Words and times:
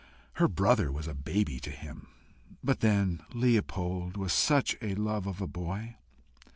Her 0.37 0.47
brother 0.47 0.91
was 0.91 1.05
a 1.07 1.13
baby 1.13 1.59
to 1.59 1.69
him! 1.69 2.07
But 2.63 2.79
then 2.79 3.21
Leopold 3.35 4.17
was 4.17 4.33
such 4.33 4.75
a 4.81 4.95
love 4.95 5.27
of 5.27 5.41
a 5.41 5.47
boy! 5.47 5.97